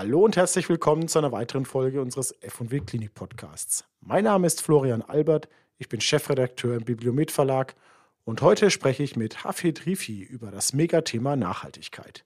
[0.00, 3.84] Hallo und herzlich willkommen zu einer weiteren Folge unseres F&W Klinik Podcasts.
[4.00, 5.46] Mein Name ist Florian Albert,
[5.76, 7.74] ich bin Chefredakteur im Bibliomet Verlag
[8.24, 12.24] und heute spreche ich mit Hafid Rifi über das Megathema Nachhaltigkeit.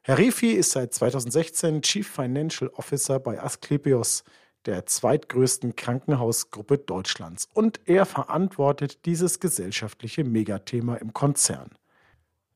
[0.00, 4.24] Herr Rifi ist seit 2016 Chief Financial Officer bei Asklepios,
[4.66, 11.70] der zweitgrößten Krankenhausgruppe Deutschlands, und er verantwortet dieses gesellschaftliche Megathema im Konzern.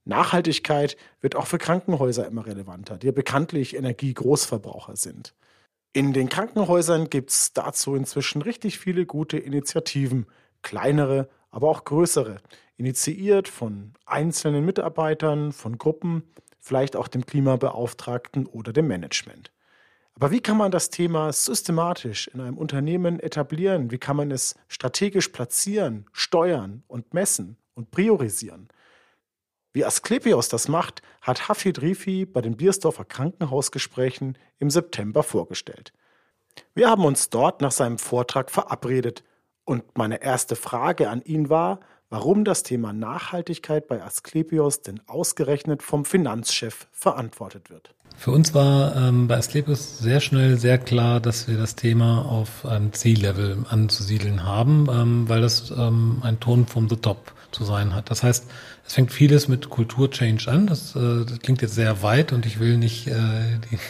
[0.06, 5.34] Nachhaltigkeit wird auch für Krankenhäuser immer relevanter, die ja bekanntlich Energiegroßverbraucher sind.
[5.92, 10.27] In den Krankenhäusern gibt es dazu inzwischen richtig viele gute Initiativen,
[10.62, 12.37] kleinere, aber auch größere,
[12.77, 16.23] initiiert von einzelnen Mitarbeitern, von Gruppen,
[16.59, 19.52] vielleicht auch dem Klimabeauftragten oder dem Management.
[20.15, 23.91] Aber wie kann man das Thema systematisch in einem Unternehmen etablieren?
[23.91, 28.68] Wie kann man es strategisch platzieren, steuern und messen und priorisieren?
[29.77, 35.93] Wie Asklepios das macht, hat Hafid Rifi bei den Biersdorfer Krankenhausgesprächen im September vorgestellt.
[36.74, 39.23] Wir haben uns dort nach seinem Vortrag verabredet
[39.66, 45.82] und meine erste Frage an ihn war, warum das Thema Nachhaltigkeit bei Asklepios denn ausgerechnet
[45.82, 47.95] vom Finanzchef verantwortet wird.
[48.19, 52.65] Für uns war ähm, bei Asklepios sehr schnell sehr klar, dass wir das Thema auf
[52.65, 57.95] einem C-Level anzusiedeln haben, ähm, weil das ähm, ein Ton from the top zu sein
[57.95, 58.11] hat.
[58.11, 58.47] Das heißt,
[58.87, 60.67] es fängt vieles mit Kulturchange an.
[60.67, 63.15] Das, äh, das klingt jetzt sehr weit und ich will nicht äh,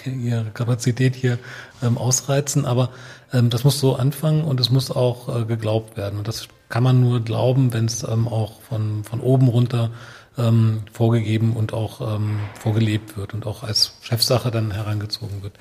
[0.05, 1.39] die, ihre Kapazität hier
[1.83, 2.91] ähm, ausreizen, aber
[3.33, 6.19] ähm, das muss so anfangen und es muss auch äh, geglaubt werden.
[6.19, 9.91] Und das kann man nur glauben, wenn es ähm, auch von, von oben runter
[10.39, 15.55] ähm, vorgegeben und auch ähm, vorgelebt wird und auch als Chefsache dann herangezogen wird.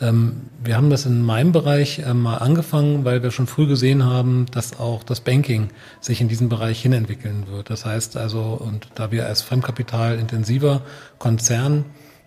[0.00, 4.04] Ähm, wir haben das in meinem Bereich äh, mal angefangen, weil wir schon früh gesehen
[4.04, 5.68] haben, dass auch das Banking
[6.00, 7.70] sich in diesem Bereich hinentwickeln wird.
[7.70, 10.82] Das heißt also, und da wir als fremdkapitalintensiver
[11.18, 11.84] Konzern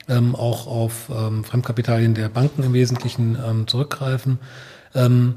[0.08, 4.40] ähm, auch auf ähm, Fremdkapitalien der Banken im Wesentlichen ähm, zurückgreifen,
[4.94, 5.36] ähm,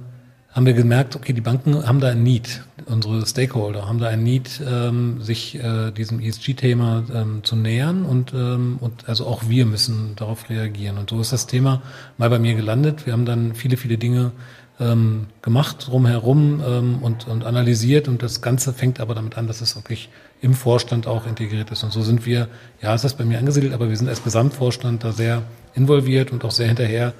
[0.50, 4.22] haben wir gemerkt, okay, die Banken haben da ein Need, unsere Stakeholder haben da ein
[4.22, 9.66] Need, ähm, sich äh, diesem ESG-Thema ähm, zu nähern und, ähm, und also auch wir
[9.66, 10.96] müssen darauf reagieren.
[10.96, 11.82] Und so ist das Thema
[12.16, 13.04] mal bei mir gelandet.
[13.04, 14.32] Wir haben dann viele, viele Dinge
[14.80, 19.60] ähm, gemacht drumherum ähm, und, und analysiert und das Ganze fängt aber damit an, dass
[19.60, 20.08] es wirklich
[20.40, 21.82] im Vorstand auch integriert ist.
[21.82, 22.48] Und so sind wir,
[22.80, 25.42] ja, ist bei mir angesiedelt, aber wir sind als Gesamtvorstand da sehr
[25.74, 27.12] involviert und auch sehr hinterher,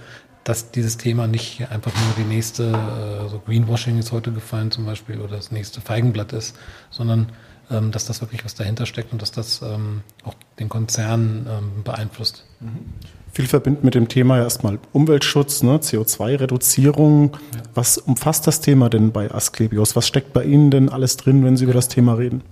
[0.49, 4.87] dass dieses Thema nicht einfach nur die nächste, äh, so Greenwashing ist heute gefallen zum
[4.87, 6.57] Beispiel, oder das nächste Feigenblatt ist,
[6.91, 7.29] sondern
[7.71, 11.85] ähm, dass das wirklich was dahinter steckt und dass das ähm, auch den Konzern ähm,
[11.85, 12.47] beeinflusst.
[12.61, 12.79] Mhm.
[13.31, 17.37] Viel verbindet mit dem Thema erstmal Umweltschutz, ne, CO2-Reduzierung.
[17.55, 17.63] Ja.
[17.75, 19.97] Was umfasst das Thema denn bei Asklepios?
[19.97, 22.43] Was steckt bei Ihnen denn alles drin, wenn Sie über das Thema reden?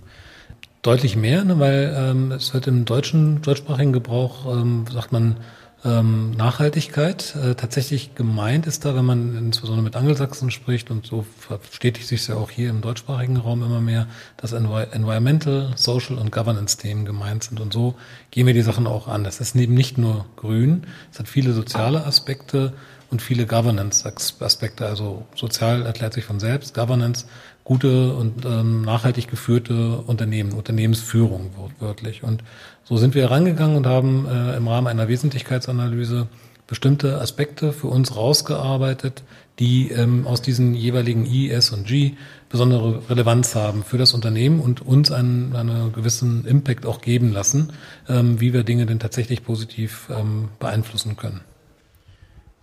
[0.86, 5.38] Deutlich mehr, ne, weil ähm, es wird im deutschen, deutschsprachigen Gebrauch, ähm, sagt man,
[5.84, 7.34] ähm, Nachhaltigkeit.
[7.34, 12.28] Äh, tatsächlich gemeint ist da, wenn man insbesondere mit Angelsachsen spricht und so verstetigt sich
[12.28, 17.58] ja auch hier im deutschsprachigen Raum immer mehr, dass Environmental, Social und Governance-Themen gemeint sind.
[17.58, 17.96] Und so
[18.30, 19.24] gehen wir die Sachen auch an.
[19.24, 22.74] Das ist eben nicht nur grün, es hat viele soziale Aspekte
[23.10, 24.86] und viele Governance-Aspekte.
[24.86, 27.26] Also sozial erklärt sich von selbst, Governance
[27.66, 32.22] gute und ähm, nachhaltig geführte Unternehmen, Unternehmensführung wortwörtlich.
[32.22, 32.44] Und
[32.84, 36.28] so sind wir herangegangen und haben äh, im Rahmen einer Wesentlichkeitsanalyse
[36.68, 39.24] bestimmte Aspekte für uns rausgearbeitet,
[39.58, 42.12] die ähm, aus diesen jeweiligen I, S und G
[42.48, 47.72] besondere Relevanz haben für das Unternehmen und uns einen, einen gewissen Impact auch geben lassen,
[48.08, 51.40] ähm, wie wir Dinge denn tatsächlich positiv ähm, beeinflussen können.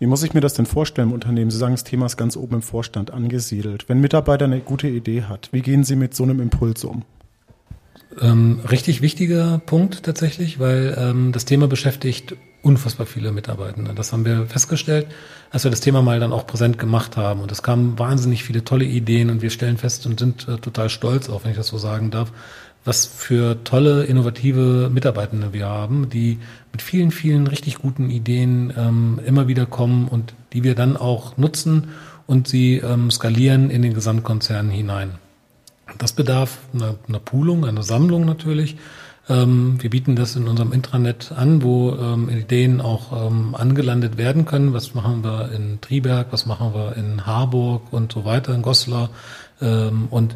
[0.04, 1.50] Wie muss ich mir das denn vorstellen im Unternehmen?
[1.50, 3.88] Sie sagen, das Thema ist ganz oben im Vorstand angesiedelt.
[3.88, 7.04] Wenn ein Mitarbeiter eine gute Idee hat, wie gehen Sie mit so einem Impuls um?
[8.20, 13.94] Ähm, richtig wichtiger Punkt tatsächlich, weil ähm, das Thema beschäftigt unfassbar viele Mitarbeitende.
[13.94, 15.08] Das haben wir festgestellt,
[15.52, 17.40] als wir das Thema mal dann auch präsent gemacht haben.
[17.40, 20.90] Und es kamen wahnsinnig viele tolle Ideen und wir stellen fest und sind äh, total
[20.90, 22.34] stolz, auch wenn ich das so sagen darf,
[22.86, 26.40] was für tolle, innovative Mitarbeitende wir haben, die
[26.72, 31.38] mit vielen, vielen richtig guten Ideen ähm, immer wieder kommen und die wir dann auch
[31.38, 31.90] nutzen
[32.28, 35.16] und sie ähm, skalieren in den Gesamtkonzern hinein.
[35.98, 38.78] Das bedarf einer, einer Poolung, einer Sammlung natürlich.
[39.30, 44.46] Ähm, wir bieten das in unserem Intranet an, wo ähm, Ideen auch ähm, angelandet werden
[44.46, 44.74] können.
[44.74, 49.10] Was machen wir in Triberg, was machen wir in Harburg und so weiter, in Goslar.
[49.62, 50.36] Ähm, und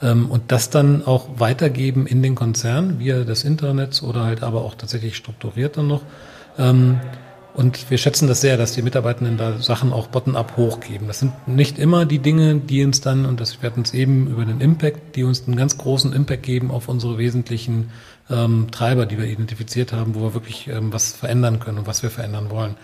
[0.00, 4.74] und das dann auch weitergeben in den Konzern via des Internets oder halt aber auch
[4.74, 6.02] tatsächlich strukturiert dann noch.
[6.58, 7.00] Ähm,
[7.54, 11.08] und wir schätzen das sehr, dass die Mitarbeitenden da Sachen auch bottom-up hochgeben.
[11.08, 14.44] Das sind nicht immer die Dinge, die uns dann, und das werden uns eben über
[14.44, 17.90] den Impact, die uns einen ganz großen Impact geben auf unsere wesentlichen
[18.30, 22.04] ähm, Treiber, die wir identifiziert haben, wo wir wirklich ähm, was verändern können und was
[22.04, 22.76] wir verändern wollen.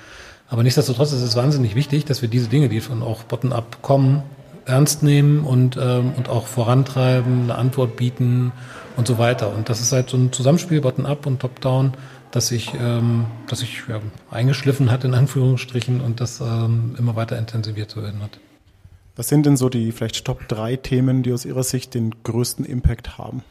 [0.48, 4.24] Aber nichtsdestotrotz ist es wahnsinnig wichtig, dass wir diese Dinge, die von auch bottom-up kommen,
[4.66, 8.52] ernst nehmen und, ähm, und auch vorantreiben, eine Antwort bieten
[8.96, 9.54] und so weiter.
[9.54, 11.92] Und das ist halt so ein Zusammenspiel bottom-up und top-down,
[12.30, 14.00] das sich, ähm, das sich ja,
[14.30, 18.38] eingeschliffen hat, in Anführungsstrichen, und das ähm, immer weiter intensiviert zu werden hat.
[19.16, 22.64] Was sind denn so die vielleicht Top 3 Themen, die aus Ihrer Sicht den größten
[22.64, 23.42] Impact haben?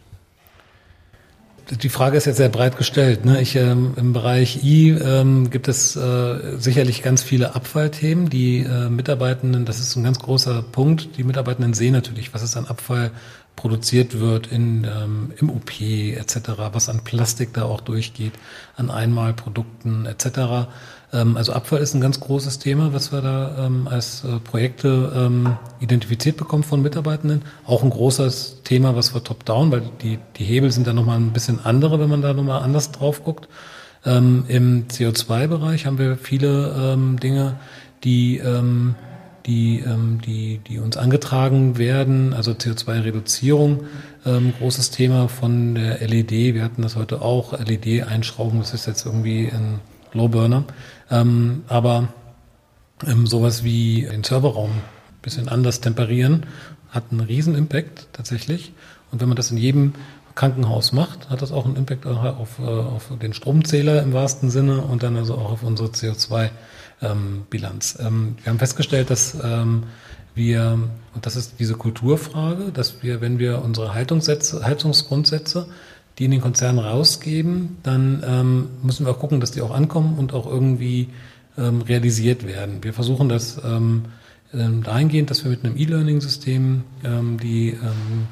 [1.69, 3.23] Die Frage ist jetzt sehr breit gestellt.
[3.23, 3.41] Ne?
[3.41, 8.29] Ich, ähm, Im Bereich I ähm, gibt es äh, sicherlich ganz viele Abfallthemen.
[8.29, 12.57] Die äh, Mitarbeitenden, das ist ein ganz großer Punkt, die Mitarbeitenden sehen natürlich, was ist
[12.57, 13.11] an Abfall
[13.55, 16.37] produziert wird in, ähm, im OP etc.,
[16.71, 18.33] was an Plastik da auch durchgeht,
[18.75, 20.67] an Einmalprodukten etc.
[21.13, 25.11] Ähm, also Abfall ist ein ganz großes Thema, was wir da ähm, als äh, Projekte
[25.15, 27.43] ähm, identifiziert bekommen von Mitarbeitenden.
[27.65, 31.31] Auch ein großes Thema, was wir top-down, weil die, die Hebel sind da nochmal ein
[31.31, 33.47] bisschen andere, wenn man da nochmal anders drauf guckt.
[34.05, 37.55] Im CO2-Bereich haben wir viele Dinge,
[38.03, 38.41] die
[39.45, 39.83] die,
[40.25, 43.85] die, die uns angetragen werden, also CO2-Reduzierung,
[44.25, 46.31] ähm, großes Thema von der LED.
[46.31, 49.79] Wir hatten das heute auch, LED-Einschrauben, das ist jetzt irgendwie ein
[50.13, 50.65] Low-Burner.
[51.09, 52.09] Ähm, aber
[53.05, 56.45] ähm, sowas wie den Serverraum ein bisschen anders temperieren,
[56.89, 58.73] hat einen riesen Impact tatsächlich.
[59.11, 59.93] Und wenn man das in jedem
[60.35, 64.81] Krankenhaus macht, hat das auch einen Impact auf, äh, auf den Stromzähler im wahrsten Sinne
[64.81, 66.49] und dann also auch auf unsere CO2
[67.03, 67.43] ähm.
[67.51, 69.83] Ähm, wir haben festgestellt, dass ähm,
[70.35, 70.79] wir,
[71.13, 75.67] und das ist diese Kulturfrage, dass wir, wenn wir unsere Haltungssätze, Haltungsgrundsätze,
[76.19, 80.17] die in den Konzernen rausgeben, dann ähm, müssen wir auch gucken, dass die auch ankommen
[80.17, 81.09] und auch irgendwie
[81.57, 82.83] ähm, realisiert werden.
[82.83, 84.05] Wir versuchen das ähm,
[84.53, 88.27] ähm dahingehend, dass wir mit einem E-Learning-System ähm, die ähm,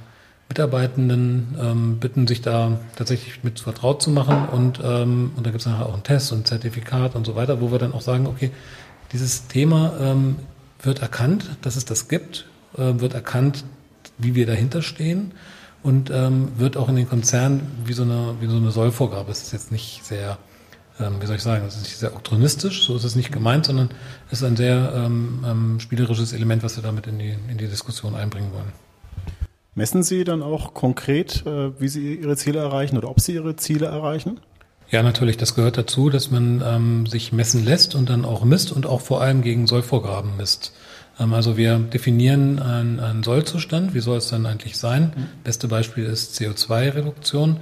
[0.49, 5.61] Mitarbeitenden ähm, bitten, sich da tatsächlich mit vertraut zu machen und, ähm, und da gibt
[5.61, 8.01] es nachher auch einen Test und ein Zertifikat und so weiter, wo wir dann auch
[8.01, 8.51] sagen, okay,
[9.13, 10.35] dieses Thema ähm,
[10.83, 12.45] wird erkannt, dass es das gibt,
[12.77, 13.63] äh, wird erkannt,
[14.17, 15.31] wie wir dahinter stehen
[15.83, 19.31] und ähm, wird auch in den Konzernen wie so eine, wie so eine Sollvorgabe.
[19.31, 20.37] Es ist jetzt nicht sehr,
[20.99, 23.65] ähm, wie soll ich sagen, es ist nicht sehr oktronistisch, so ist es nicht gemeint,
[23.65, 23.89] sondern
[24.27, 27.67] es ist ein sehr ähm, ähm, spielerisches Element, was wir damit in die, in die
[27.67, 28.71] Diskussion einbringen wollen.
[29.73, 33.55] Messen Sie dann auch konkret, äh, wie Sie Ihre Ziele erreichen oder ob Sie Ihre
[33.55, 34.39] Ziele erreichen?
[34.89, 35.37] Ja, natürlich.
[35.37, 38.99] Das gehört dazu, dass man ähm, sich messen lässt und dann auch misst und auch
[38.99, 40.73] vor allem gegen Sollvorgaben misst.
[41.21, 43.93] Ähm, also wir definieren einen, einen Sollzustand.
[43.93, 45.13] Wie soll es dann eigentlich sein?
[45.15, 45.27] Mhm.
[45.43, 47.57] Beste Beispiel ist CO2-Reduktion,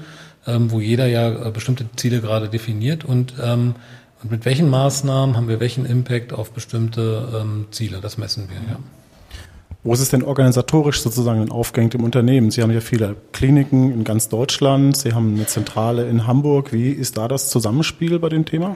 [0.47, 3.75] ähm, wo jeder ja äh, bestimmte Ziele gerade definiert und ähm,
[4.21, 7.99] und mit welchen Maßnahmen haben wir welchen Impact auf bestimmte Ziele?
[8.01, 8.77] Das messen wir, ja.
[9.81, 12.51] Wo ist es denn organisatorisch sozusagen aufgehängt im Unternehmen?
[12.51, 16.73] Sie haben ja viele Kliniken in ganz Deutschland, Sie haben eine Zentrale in Hamburg.
[16.73, 18.75] Wie ist da das Zusammenspiel bei dem Thema?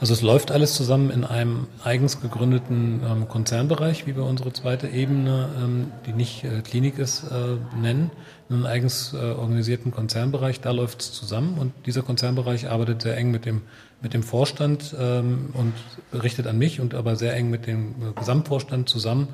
[0.00, 4.88] Also es läuft alles zusammen in einem eigens gegründeten ähm, Konzernbereich, wie wir unsere zweite
[4.88, 8.10] Ebene, ähm, die nicht äh, Klinik ist, äh, nennen,
[8.48, 10.62] in einem eigens äh, organisierten Konzernbereich.
[10.62, 13.62] Da läuft es zusammen und dieser Konzernbereich arbeitet sehr eng mit dem
[14.02, 15.74] mit dem Vorstand ähm, und
[16.18, 19.28] richtet an mich und aber sehr eng mit dem äh, Gesamtvorstand zusammen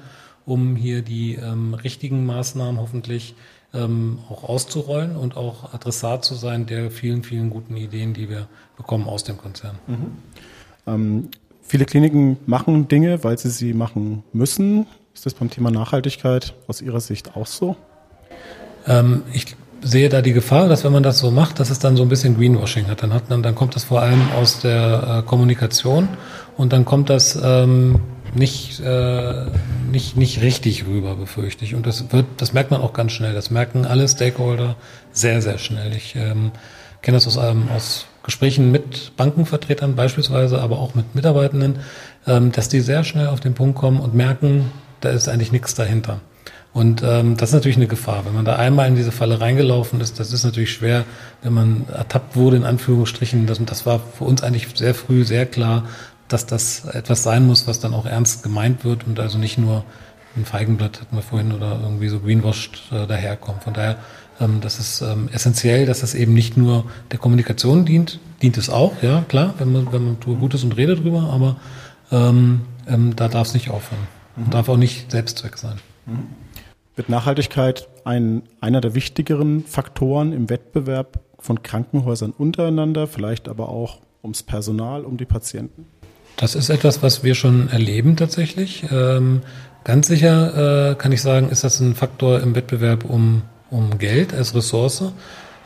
[0.46, 3.34] um hier die ähm, richtigen Maßnahmen hoffentlich
[3.74, 8.48] ähm, auch auszurollen und auch Adressat zu sein der vielen, vielen guten Ideen, die wir
[8.76, 9.76] bekommen aus dem Konzern.
[9.86, 10.18] Mhm.
[10.86, 11.28] Ähm,
[11.62, 14.86] viele Kliniken machen Dinge, weil sie sie machen müssen.
[15.14, 17.76] Ist das beim Thema Nachhaltigkeit aus Ihrer Sicht auch so?
[18.86, 21.96] Ähm, ich sehe da die Gefahr, dass wenn man das so macht, dass es dann
[21.96, 23.02] so ein bisschen Greenwashing hat.
[23.02, 26.08] Dann, hat, dann, dann kommt das vor allem aus der äh, Kommunikation
[26.56, 28.00] und dann kommt das ähm,
[28.34, 29.46] nicht, äh,
[29.90, 31.74] nicht, nicht richtig rüber, befürchte ich.
[31.74, 33.34] Und das wird, das merkt man auch ganz schnell.
[33.34, 34.76] Das merken alle Stakeholder
[35.12, 35.94] sehr, sehr schnell.
[35.96, 36.52] Ich ähm,
[37.02, 41.78] kenne das aus, ähm, aus Gesprächen mit Bankenvertretern beispielsweise, aber auch mit Mitarbeitenden,
[42.26, 45.74] ähm, dass die sehr schnell auf den Punkt kommen und merken, da ist eigentlich nichts
[45.74, 46.20] dahinter.
[46.72, 48.26] Und ähm, das ist natürlich eine Gefahr.
[48.26, 51.04] Wenn man da einmal in diese Falle reingelaufen ist, das ist natürlich schwer,
[51.42, 53.46] wenn man ertappt wurde, in Anführungsstrichen.
[53.46, 55.84] Das, das war für uns eigentlich sehr früh sehr klar,
[56.28, 59.84] dass das etwas sein muss, was dann auch ernst gemeint wird und also nicht nur
[60.36, 63.64] ein Feigenblatt hatten wir vorhin oder irgendwie so greenwashed äh, daherkommt.
[63.64, 63.96] Von daher,
[64.40, 68.70] ähm, das ist ähm, essentiell, dass das eben nicht nur der Kommunikation dient, dient es
[68.70, 71.56] auch, ja klar, wenn man, wenn man tut Gutes und redet drüber, aber
[72.10, 74.06] ähm, ähm, da darf es nicht aufhören.
[74.36, 74.50] Mhm.
[74.50, 75.76] Darf auch nicht Selbstzweck sein.
[76.06, 76.28] Mhm.
[76.94, 84.00] Wird Nachhaltigkeit ein, einer der wichtigeren Faktoren im Wettbewerb von Krankenhäusern untereinander, vielleicht aber auch
[84.22, 85.86] ums Personal, um die Patienten?
[86.36, 88.84] Das ist etwas, was wir schon erleben tatsächlich.
[88.90, 89.42] Ähm,
[89.84, 94.32] ganz sicher äh, kann ich sagen, ist das ein Faktor im Wettbewerb um, um Geld
[94.34, 95.12] als Ressource.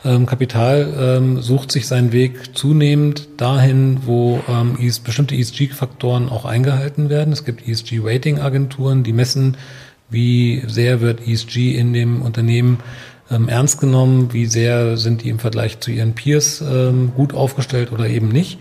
[0.03, 7.09] ähm, Kapital ähm, sucht sich seinen Weg zunehmend dahin, wo ähm, bestimmte ESG-Faktoren auch eingehalten
[7.09, 7.33] werden.
[7.33, 9.57] Es gibt ESG-Rating-Agenturen, die messen,
[10.09, 12.79] wie sehr wird ESG in dem Unternehmen
[13.29, 17.91] ähm, ernst genommen, wie sehr sind die im Vergleich zu ihren Peers ähm, gut aufgestellt
[17.91, 18.59] oder eben nicht.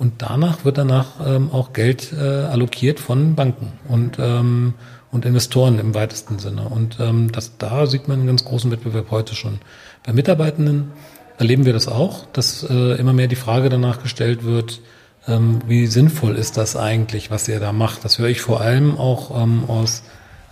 [0.00, 4.74] Und danach wird danach ähm, auch Geld äh, allokiert von Banken und ähm,
[5.12, 6.62] und Investoren im weitesten Sinne.
[6.62, 9.58] Und ähm, das, da sieht man einen ganz großen Wettbewerb heute schon.
[10.04, 10.92] Bei Mitarbeitenden
[11.38, 14.80] erleben wir das auch, dass äh, immer mehr die Frage danach gestellt wird,
[15.26, 18.04] ähm, wie sinnvoll ist das eigentlich, was ihr da macht.
[18.04, 20.02] Das höre ich vor allem auch ähm, aus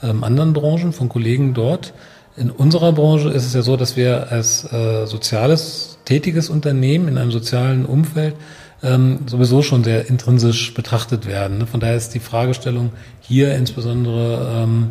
[0.03, 1.95] ähm, anderen Branchen, von Kollegen dort.
[2.37, 7.19] In unserer Branche ist es ja so, dass wir als äh, soziales, tätiges Unternehmen in
[7.19, 8.35] einem sozialen Umfeld
[8.83, 11.59] ähm, sowieso schon sehr intrinsisch betrachtet werden.
[11.59, 11.67] Ne?
[11.67, 14.91] Von daher ist die Fragestellung hier insbesondere, ähm,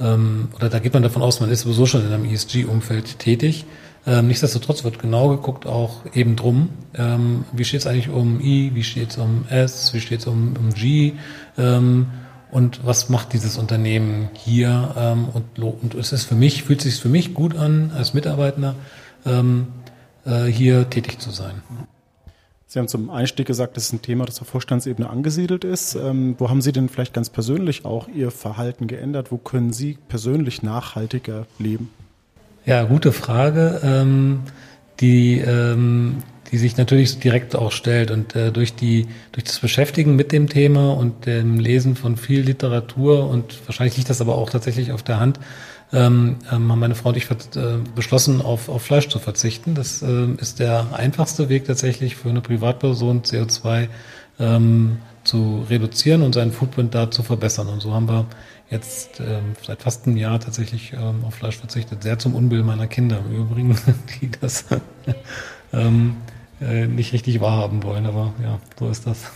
[0.00, 3.64] ähm, oder da geht man davon aus, man ist sowieso schon in einem ESG-Umfeld tätig.
[4.06, 8.70] Ähm, nichtsdestotrotz wird genau geguckt auch eben drum, ähm, wie steht es eigentlich um I,
[8.74, 11.14] wie steht es um S, wie steht es um, um G
[11.58, 12.06] ähm,
[12.52, 17.00] und was macht dieses Unternehmen hier ähm, und, und es ist für mich, fühlt sich
[17.00, 18.76] für mich gut an, als Mitarbeiter
[19.24, 19.66] ähm,
[20.24, 21.62] äh, hier tätig zu sein.
[22.68, 25.94] Sie haben zum Einstieg gesagt, das ist ein Thema, das auf Vorstandsebene angesiedelt ist.
[25.94, 29.30] Ähm, wo haben Sie denn vielleicht ganz persönlich auch Ihr Verhalten geändert?
[29.30, 31.90] Wo können Sie persönlich nachhaltiger leben?
[32.64, 34.40] Ja, gute Frage, ähm,
[34.98, 38.10] die, ähm, die sich natürlich direkt auch stellt.
[38.10, 42.40] Und äh, durch, die, durch das Beschäftigen mit dem Thema und dem Lesen von viel
[42.40, 45.38] Literatur und wahrscheinlich liegt das aber auch tatsächlich auf der Hand,
[45.92, 47.34] ähm, ähm, haben meine Frau und ich äh,
[47.94, 49.74] beschlossen, auf, auf Fleisch zu verzichten.
[49.74, 53.88] Das äh, ist der einfachste Weg tatsächlich für eine Privatperson, CO2
[54.38, 57.68] ähm, zu reduzieren und seinen Footprint da zu verbessern.
[57.68, 58.26] Und so haben wir
[58.70, 62.02] jetzt ähm, seit fast einem Jahr tatsächlich ähm, auf Fleisch verzichtet.
[62.02, 63.78] Sehr zum Unbill meiner Kinder im Übrigen,
[64.20, 64.64] die das
[65.72, 66.16] ähm,
[66.60, 68.06] äh, nicht richtig wahrhaben wollen.
[68.06, 69.30] Aber ja, so ist das.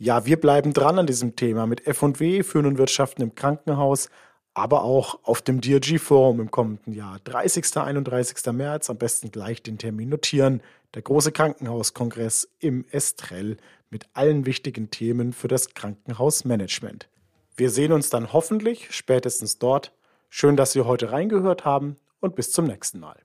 [0.00, 4.10] Ja, wir bleiben dran an diesem Thema mit F&W, Führen und Wirtschaften im Krankenhaus,
[4.54, 7.18] aber auch auf dem DRG-Forum im kommenden Jahr.
[7.24, 7.76] 30.
[7.76, 8.52] 31.
[8.52, 10.62] März, am besten gleich den Termin notieren.
[10.94, 13.56] Der große Krankenhauskongress im Estrell
[13.90, 17.08] mit allen wichtigen Themen für das Krankenhausmanagement.
[17.56, 19.92] Wir sehen uns dann hoffentlich spätestens dort.
[20.30, 23.16] Schön, dass Sie heute reingehört haben und bis zum nächsten Mal.